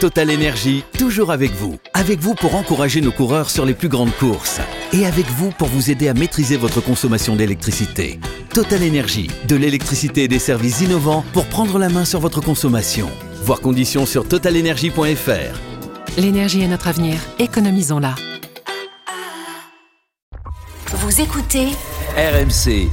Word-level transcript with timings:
Total 0.00 0.30
Énergie, 0.30 0.84
toujours 0.98 1.32
avec 1.32 1.52
vous. 1.52 1.78
Avec 1.94 2.18
vous 2.18 2.34
pour 2.34 2.54
encourager 2.54 3.00
nos 3.00 3.12
coureurs 3.12 3.48
sur 3.48 3.64
les 3.64 3.72
plus 3.72 3.88
grandes 3.88 4.12
courses. 4.12 4.60
Et 4.92 5.06
avec 5.06 5.24
vous 5.24 5.50
pour 5.52 5.68
vous 5.68 5.90
aider 5.90 6.08
à 6.08 6.12
maîtriser 6.12 6.58
votre 6.58 6.82
consommation 6.82 7.34
d'électricité. 7.34 8.20
Total 8.52 8.82
Énergie, 8.82 9.30
de 9.48 9.56
l'électricité 9.56 10.24
et 10.24 10.28
des 10.28 10.38
services 10.38 10.82
innovants 10.82 11.24
pour 11.32 11.46
prendre 11.46 11.78
la 11.78 11.88
main 11.88 12.04
sur 12.04 12.20
votre 12.20 12.42
consommation. 12.42 13.08
Voir 13.42 13.60
conditions 13.62 14.04
sur 14.04 14.28
totalenergie.fr. 14.28 16.20
L'énergie 16.20 16.60
est 16.60 16.68
notre 16.68 16.88
avenir, 16.88 17.18
économisons-la. 17.38 18.16
Vous 20.88 21.20
écoutez 21.22 21.68
RMC. 22.18 22.90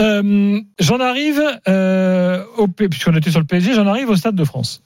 Euh, 0.00 0.60
j'en 0.78 1.00
arrive 1.00 1.42
euh, 1.68 2.44
au 2.56 2.68
puisqu'on 2.68 3.16
était 3.16 3.30
sur 3.30 3.40
le 3.40 3.46
PSG, 3.46 3.74
j'en 3.74 3.86
arrive 3.86 4.10
au 4.10 4.16
Stade 4.16 4.34
de 4.36 4.44
France. 4.44 4.82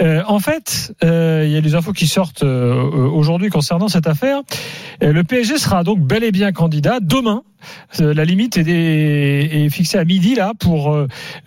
Euh, 0.00 0.22
en 0.26 0.40
fait, 0.40 0.92
euh, 1.04 1.44
il 1.46 1.52
y 1.52 1.56
a 1.56 1.60
des 1.60 1.74
infos 1.76 1.92
qui 1.92 2.06
sortent 2.06 2.42
euh, 2.42 2.74
aujourd'hui 2.82 3.48
concernant 3.48 3.88
cette 3.88 4.06
affaire. 4.08 4.40
Euh, 5.02 5.12
le 5.12 5.22
PSG 5.24 5.56
sera 5.58 5.84
donc 5.84 6.00
bel 6.00 6.24
et 6.24 6.32
bien 6.32 6.50
candidat 6.52 6.98
demain. 7.00 7.42
Euh, 8.00 8.12
la 8.12 8.24
limite 8.24 8.56
est, 8.56 8.64
des- 8.64 9.48
est 9.52 9.68
fixée 9.70 9.98
à 9.98 10.04
midi 10.04 10.34
là 10.34 10.52
pour 10.58 10.96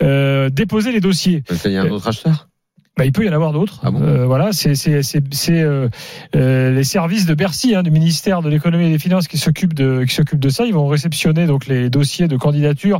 déposer 0.00 0.92
les 0.92 1.00
dossiers. 1.00 1.42
Il 1.64 1.72
y 1.72 1.76
a 1.76 1.82
un 1.82 1.90
autre 1.90 2.08
acheteur? 2.08 2.48
Bah, 2.96 3.04
il 3.04 3.12
peut 3.12 3.24
y 3.24 3.28
en 3.28 3.32
avoir 3.32 3.52
d'autres. 3.52 3.78
Ah 3.84 3.92
bon? 3.92 4.02
Euh, 4.02 4.26
voilà, 4.26 4.50
c'est, 4.52 4.72
euh, 5.50 5.88
euh, 6.34 6.70
les 6.74 6.82
services 6.84 7.26
de 7.26 7.34
Bercy, 7.34 7.76
hein, 7.76 7.84
du 7.84 7.92
ministère 7.92 8.42
de 8.42 8.48
l'économie 8.48 8.86
et 8.86 8.90
des 8.90 8.98
finances, 8.98 9.28
qui 9.28 9.38
s'occupent 9.38 9.74
de 9.74 10.02
qui 10.04 10.12
s'occupent 10.12 10.40
de 10.40 10.48
ça. 10.48 10.64
Ils 10.66 10.74
vont 10.74 10.88
réceptionner 10.88 11.46
donc 11.46 11.66
les 11.68 11.90
dossiers 11.90 12.26
de 12.26 12.36
candidature 12.36 12.98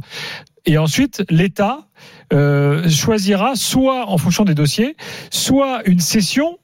et 0.69 0.77
ensuite 0.77 1.25
l'État 1.31 1.89
euh, 2.33 2.89
choisira 2.91 3.57
soit 3.57 4.09
en 4.09 4.19
fonction 4.19 4.45
des 4.45 4.55
dossiers, 4.55 4.97
soit 5.31 5.81
une 5.87 6.01
cession. 6.01 6.59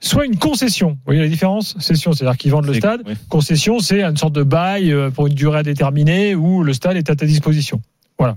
Soit 0.00 0.24
une 0.24 0.36
concession. 0.36 0.90
Vous 0.90 0.98
voyez 1.06 1.20
la 1.20 1.28
différence? 1.28 1.76
Cession, 1.78 2.12
c'est-à-dire 2.12 2.38
qu'ils 2.38 2.52
vendent 2.52 2.66
le 2.66 2.74
stade. 2.74 3.02
oui. 3.06 3.14
Concession, 3.28 3.80
c'est 3.80 4.02
une 4.02 4.16
sorte 4.16 4.32
de 4.32 4.42
bail 4.42 4.92
euh, 4.92 5.10
pour 5.10 5.26
une 5.26 5.34
durée 5.34 5.58
indéterminée 5.58 6.34
où 6.34 6.62
le 6.62 6.72
stade 6.72 6.96
est 6.96 7.10
à 7.10 7.16
ta 7.16 7.26
disposition. 7.26 7.82
Voilà. 8.18 8.36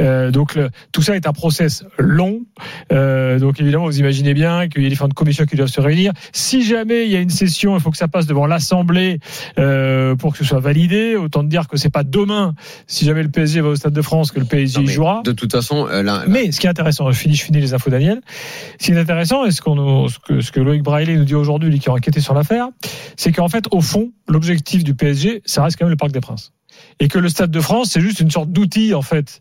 Euh, 0.00 0.30
donc 0.30 0.54
le- 0.54 0.70
tout 0.92 1.02
ça 1.02 1.14
est 1.14 1.26
un 1.26 1.32
process 1.32 1.84
long. 1.98 2.40
Euh, 2.92 3.38
donc 3.38 3.60
évidemment, 3.60 3.84
vous 3.84 3.98
imaginez 4.00 4.32
bien 4.32 4.68
qu'il 4.68 4.82
y 4.82 4.86
a 4.86 4.88
différentes 4.88 5.12
commissions 5.14 5.44
qui 5.44 5.56
doivent 5.56 5.68
se 5.68 5.80
réunir. 5.80 6.12
Si 6.32 6.62
jamais 6.64 7.04
il 7.04 7.10
y 7.12 7.16
a 7.16 7.20
une 7.20 7.28
session, 7.30 7.76
il 7.76 7.80
faut 7.82 7.90
que 7.90 7.98
ça 7.98 8.08
passe 8.08 8.26
devant 8.26 8.46
l'Assemblée 8.46 9.18
euh, 9.58 10.14
pour 10.16 10.32
que 10.32 10.38
ce 10.38 10.44
soit 10.44 10.60
validé. 10.60 11.16
Autant 11.16 11.42
dire 11.42 11.68
que 11.68 11.76
c'est 11.76 11.90
pas 11.90 12.02
demain, 12.02 12.54
si 12.86 13.04
jamais 13.04 13.22
le 13.22 13.30
PSG 13.30 13.60
va 13.60 13.68
au 13.68 13.74
Stade 13.76 13.92
de 13.92 14.02
France, 14.02 14.30
que 14.32 14.40
le 14.40 14.46
PSG 14.46 14.80
y 14.80 14.86
jouera. 14.86 15.20
De 15.24 15.32
toute 15.32 15.52
façon, 15.52 15.86
euh, 15.88 16.02
là, 16.02 16.24
Mais 16.26 16.50
ce 16.50 16.58
qui 16.60 16.66
est 16.66 16.70
intéressant, 16.70 17.10
je 17.10 17.18
finis, 17.18 17.34
je 17.34 17.44
finis 17.44 17.60
les 17.60 17.74
infos 17.74 17.90
Daniel. 17.90 18.20
Ce 18.78 18.86
qui 18.86 18.92
est 18.92 18.98
intéressant, 18.98 19.44
et 19.44 19.50
ce, 19.50 19.60
qu'on 19.60 20.08
ce, 20.08 20.18
que, 20.18 20.40
ce 20.40 20.50
que 20.50 20.60
Loïc 20.60 20.82
Braille 20.82 21.14
nous 21.14 21.24
dit 21.24 21.34
aujourd'hui, 21.34 21.68
lui 21.70 21.78
qui 21.78 21.90
a 21.90 21.92
enquêté 21.92 22.20
sur 22.20 22.32
l'affaire, 22.34 22.68
c'est 23.16 23.32
qu'en 23.32 23.48
fait, 23.48 23.64
au 23.70 23.80
fond, 23.82 24.10
l'objectif 24.28 24.82
du 24.82 24.94
PSG, 24.94 25.42
ça 25.44 25.62
reste 25.62 25.76
quand 25.78 25.84
même 25.84 25.90
le 25.90 25.96
Parc 25.96 26.12
des 26.12 26.20
Princes. 26.20 26.52
Et 27.00 27.08
que 27.08 27.18
le 27.18 27.28
Stade 27.28 27.50
de 27.50 27.60
France, 27.60 27.90
c'est 27.92 28.00
juste 28.00 28.20
une 28.20 28.30
sorte 28.30 28.50
d'outil, 28.50 28.94
en 28.94 29.02
fait, 29.02 29.40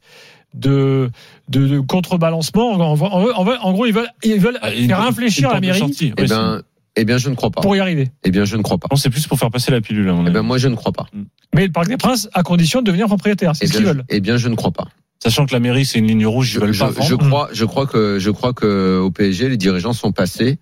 de, 0.53 1.09
de, 1.49 1.67
de 1.67 1.79
contrebalancement. 1.79 2.71
En, 2.73 2.79
en- 2.79 2.99
en- 3.01 3.47
en- 3.47 3.61
en 3.61 3.71
gros, 3.73 3.85
ils 3.85 3.93
veulent, 3.93 4.09
ils 4.23 4.39
veulent 4.39 4.57
Ah, 4.61 4.69
faire 4.71 4.79
une 4.79 4.91
infléchir 4.91 5.51
la 5.51 5.59
mairie 5.61 5.79
sortie, 5.79 6.13
eh 6.17 6.21
ouais, 6.21 6.27
ben, 6.27 6.61
eh 6.95 7.05
bien, 7.05 7.17
je 7.17 7.29
ne 7.29 7.35
crois 7.35 7.51
pas. 7.51 7.61
pour 7.61 7.75
y 7.75 7.79
arriver. 7.79 8.09
Eh 8.23 8.31
bien, 8.31 8.45
je 8.45 8.55
ne 8.55 8.61
crois 8.63 8.77
pas. 8.77 8.87
c'est- 8.89 8.95
Non, 8.95 8.99
c'est 8.99 9.09
plus 9.09 9.27
pour 9.27 9.37
faire 9.39 9.51
passer 9.51 9.71
la 9.71 9.81
pilule. 9.81 10.09
à 10.09 10.13
mon 10.13 10.25
Eh 10.27 10.31
ben, 10.31 10.41
moi, 10.41 10.57
je 10.57 10.67
ne 10.67 10.75
crois 10.75 10.91
pas. 10.91 11.05
Mais 11.53 11.65
le 11.65 11.71
Parc 11.71 11.87
des 11.87 11.97
Princes, 11.97 12.29
à 12.33 12.43
condition 12.43 12.81
de 12.81 12.85
devenir 12.87 13.07
propriétaire, 13.07 13.55
c'est 13.55 13.65
Eh 13.65 13.67
ce 13.67 13.71
bien, 13.73 13.79
qu'ils 13.81 13.87
veulent. 13.89 14.05
eh 14.09 14.19
bien, 14.19 14.37
je 14.37 14.47
ne 14.47 14.55
crois 14.55 14.71
pas. 14.71 14.87
Sachant 15.21 15.45
que 15.45 15.51
la 15.53 15.59
mairie, 15.59 15.83
c'est 15.85 15.99
une 15.99 16.07
ligne 16.07 16.25
rouge, 16.25 16.49
ils 16.51 16.53
Je, 16.55 16.59
veulent 16.61 16.71
je- 16.73 16.79
pas 16.83 16.91
je 17.01 17.13
vendre. 17.15 17.27
crois, 17.27 17.49
je 17.51 17.65
crois 17.65 17.85
que, 17.87 18.19
je 18.19 18.29
crois 18.31 18.53
que 18.53 18.99
au 19.03 19.11
PSG, 19.11 19.49
les 19.49 19.57
dirigeants 19.57 19.93
sont 19.93 20.11
passés 20.13 20.59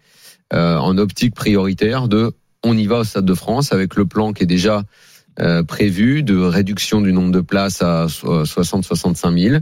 euh, 0.53 0.77
en 0.77 0.97
optique 0.97 1.35
prioritaire 1.35 2.07
de 2.07 2.31
on 2.63 2.75
y 2.77 2.87
va 2.87 2.99
au 2.99 3.03
Stade 3.03 3.25
de 3.25 3.33
France 3.35 3.71
avec 3.73 3.95
le 3.95 4.05
plan 4.05 4.33
qui 4.33 4.43
est 4.43 4.47
déjà 4.47 4.83
euh, 5.39 5.63
prévu 5.63 6.23
de 6.23 6.37
réduction 6.37 7.01
du 7.01 7.13
nombre 7.13 7.31
de 7.31 7.41
places 7.41 7.81
à 7.81 8.07
60-65 8.07 9.49
000. 9.49 9.61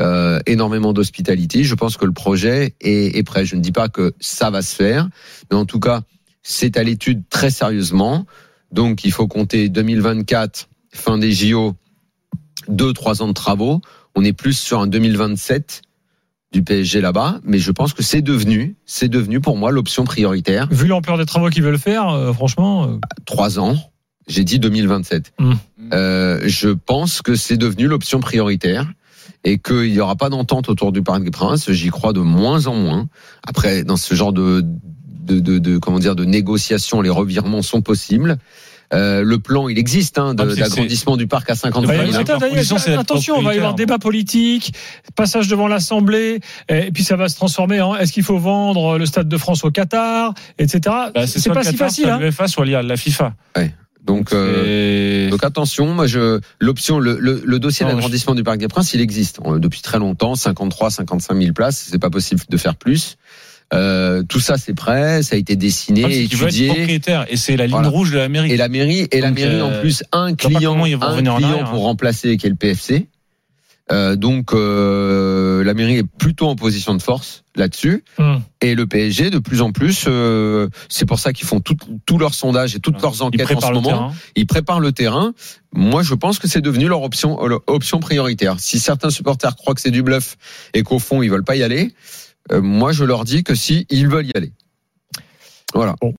Euh, 0.00 0.40
énormément 0.46 0.92
d'hospitalité. 0.92 1.62
Je 1.62 1.74
pense 1.76 1.96
que 1.96 2.04
le 2.04 2.12
projet 2.12 2.74
est, 2.80 3.16
est 3.16 3.22
prêt. 3.22 3.44
Je 3.44 3.54
ne 3.54 3.60
dis 3.60 3.70
pas 3.70 3.88
que 3.88 4.12
ça 4.18 4.50
va 4.50 4.60
se 4.60 4.74
faire, 4.74 5.08
mais 5.50 5.56
en 5.56 5.66
tout 5.66 5.78
cas, 5.78 6.02
c'est 6.42 6.76
à 6.76 6.82
l'étude 6.82 7.22
très 7.30 7.50
sérieusement. 7.50 8.26
Donc, 8.72 9.04
il 9.04 9.12
faut 9.12 9.28
compter 9.28 9.68
2024, 9.68 10.68
fin 10.92 11.16
des 11.16 11.30
JO, 11.30 11.76
deux, 12.66 12.92
trois 12.92 13.22
ans 13.22 13.28
de 13.28 13.32
travaux. 13.32 13.82
On 14.16 14.24
est 14.24 14.32
plus 14.32 14.58
sur 14.58 14.80
un 14.80 14.88
2027 14.88 15.82
du 16.52 16.62
PSG 16.62 17.00
là-bas, 17.00 17.40
mais 17.42 17.58
je 17.58 17.72
pense 17.72 17.92
que 17.92 18.02
c'est 18.02 18.22
devenu, 18.22 18.76
c'est 18.86 19.08
devenu 19.08 19.40
pour 19.40 19.56
moi 19.56 19.72
l'option 19.72 20.04
prioritaire. 20.04 20.68
Vu 20.70 20.86
l'ampleur 20.86 21.18
des 21.18 21.26
travaux 21.26 21.50
qu'ils 21.50 21.64
veulent 21.64 21.78
faire, 21.78 22.08
euh, 22.08 22.32
franchement, 22.32 22.84
euh, 22.84 22.98
Trois 23.26 23.58
ans, 23.58 23.76
j'ai 24.26 24.44
dit 24.44 24.58
2027. 24.58 25.32
Mm. 25.38 25.52
Euh, 25.92 26.40
je 26.44 26.70
pense 26.70 27.22
que 27.22 27.34
c'est 27.34 27.56
devenu 27.56 27.86
l'option 27.86 28.20
prioritaire 28.20 28.86
et 29.44 29.58
qu'il 29.58 29.92
n'y 29.92 30.00
aura 30.00 30.16
pas 30.16 30.30
d'entente 30.30 30.68
autour 30.68 30.92
du 30.92 31.02
Parc 31.02 31.22
des 31.24 31.30
Princes. 31.30 31.70
J'y 31.70 31.88
crois 31.90 32.12
de 32.12 32.20
moins 32.20 32.66
en 32.66 32.74
moins. 32.74 33.08
Après, 33.46 33.84
dans 33.84 33.96
ce 33.98 34.14
genre 34.14 34.32
de, 34.32 34.64
de, 35.20 35.40
de, 35.40 35.58
de- 35.58 35.78
comment 35.78 35.98
dire, 35.98 36.16
de 36.16 36.24
négociations, 36.24 37.02
les 37.02 37.10
revirements 37.10 37.62
sont 37.62 37.82
possibles. 37.82 38.38
Euh, 38.92 39.22
le 39.24 39.38
plan, 39.38 39.68
il 39.68 39.78
existe, 39.78 40.18
hein, 40.18 40.34
Ah, 40.38 40.44
d'agrandissement 40.44 41.16
du 41.16 41.26
parc 41.26 41.50
à 41.50 41.54
50 41.56 41.86
Ouais, 41.86 41.96
mais000. 41.98 42.12
la 42.12 42.18
attends, 42.20 42.32
Daniel, 42.34 42.48
proposition, 42.50 42.78
c'est 42.78 42.90
d'être 42.90 43.00
attention, 43.00 43.34
on 43.36 43.42
va 43.42 43.54
y 43.54 43.58
avoir 43.58 43.74
débat 43.74 43.98
politique, 43.98 44.74
passage 45.16 45.48
devant 45.48 45.68
l'Assemblée, 45.68 46.40
et 46.68 46.90
puis 46.92 47.02
ça 47.02 47.16
va 47.16 47.28
se 47.28 47.34
transformer 47.36 47.80
en 47.80 47.96
est-ce 47.96 48.12
qu'il 48.12 48.22
faut 48.22 48.38
vendre 48.38 48.98
le 48.98 49.06
Stade 49.06 49.28
de 49.28 49.36
France 49.38 49.64
au 49.64 49.70
Qatar, 49.70 50.34
etc. 50.58 50.80
Bah, 51.14 51.26
c'est 51.26 51.50
pas 51.52 51.64
si 51.64 51.76
facile. 51.76 52.04
soit 52.04 52.12
Hein. 52.14 52.18
l'UEFA, 52.20 52.46
soit 52.46 52.66
la 52.66 52.96
FIFA. 52.96 53.34
Donc, 54.04 54.32
euh, 54.32 55.30
Donc 55.30 55.42
attention, 55.44 55.86
moi 55.94 56.06
je 56.06 56.40
l'option 56.60 56.98
le, 56.98 57.16
le, 57.18 57.42
le 57.44 57.58
dossier 57.58 57.86
d'agrandissement 57.86 58.34
du 58.34 58.42
Parc 58.44 58.58
des 58.58 58.68
Princes, 58.68 58.92
il 58.94 59.00
existe 59.00 59.38
Euh, 59.44 59.58
depuis 59.58 59.80
très 59.80 59.98
longtemps, 59.98 60.34
53 60.34 60.90
55 60.90 61.40
000 61.40 61.52
places, 61.54 61.88
c'est 61.90 61.98
pas 61.98 62.10
possible 62.10 62.42
de 62.48 62.56
faire 62.56 62.76
plus. 62.76 63.16
Euh, 63.72 64.22
tout 64.22 64.40
ça 64.40 64.58
c'est 64.58 64.74
prêt, 64.74 65.22
ça 65.22 65.36
a 65.36 65.38
été 65.38 65.56
dessiné, 65.56 66.02
Ah, 66.04 66.10
être 66.10 66.16
étudié 66.34 66.66
propriétaire 66.66 67.24
et 67.30 67.36
c'est 67.38 67.56
la 67.56 67.64
ligne 67.64 67.72
Voilà. 67.72 67.88
rouge 67.88 68.10
de 68.10 68.18
la 68.18 68.28
mairie. 68.28 68.52
et 68.52 68.56
la 68.58 68.68
mairie 68.68 69.08
et 69.10 69.20
la 69.22 69.30
mairie 69.30 69.56
euh, 69.56 69.64
en 69.64 69.80
plus 69.80 70.04
un 70.12 70.34
client 70.34 70.84
un 70.84 70.88
client 71.22 71.64
pour 71.64 71.80
hein. 71.80 71.88
remplacer 71.88 72.36
qui 72.36 72.46
est 72.46 72.50
le 72.50 72.56
PFC. 72.56 73.08
Euh, 73.92 74.16
donc 74.16 74.54
euh, 74.54 75.62
la 75.62 75.74
mairie 75.74 75.98
est 75.98 76.04
plutôt 76.18 76.48
en 76.48 76.56
position 76.56 76.94
de 76.94 77.02
force 77.02 77.44
là-dessus 77.54 78.02
Hum. 78.18 78.40
et 78.62 78.74
le 78.74 78.86
PSG 78.86 79.28
de 79.28 79.38
plus 79.38 79.60
en 79.60 79.72
plus 79.72 80.06
euh, 80.08 80.68
c'est 80.88 81.04
pour 81.04 81.18
ça 81.18 81.34
qu'ils 81.34 81.46
font 81.46 81.60
tout- 81.60 81.76
tous 82.06 82.16
leurs 82.16 82.32
sondages 82.32 82.74
et 82.74 82.80
toutes 82.80 83.02
leurs 83.02 83.20
enquêtes 83.20 83.42
en 83.42 83.60
ce 83.60 83.66
moment 83.74 83.88
terrain. 83.90 84.12
ils 84.36 84.46
préparent 84.46 84.80
le 84.80 84.92
terrain. 84.92 85.34
Moi, 85.74 86.02
je 86.02 86.14
pense 86.14 86.38
que 86.38 86.48
c'est 86.48 86.62
devenu 86.62 86.88
leur 86.88 87.02
option, 87.02 87.44
leur 87.46 87.60
option 87.66 88.00
prioritaire. 88.00 88.58
Si 88.58 88.78
certains 88.80 89.10
supporters 89.10 89.54
croient 89.54 89.74
que 89.74 89.82
c'est 89.82 89.90
du 89.90 90.02
bluff 90.02 90.36
et 90.72 90.82
qu'au 90.82 90.98
fond 90.98 91.20
ils 91.22 91.30
veulent 91.30 91.44
pas 91.44 91.56
y 91.56 91.62
aller, 91.62 91.92
euh, 92.52 92.62
moi 92.62 92.92
je 92.92 93.04
leur 93.04 93.24
dis 93.24 93.44
que 93.44 93.54
si 93.54 93.86
ils 93.90 94.08
veulent 94.08 94.26
y 94.28 94.32
aller. 94.34 94.52
Voilà. 95.74 95.94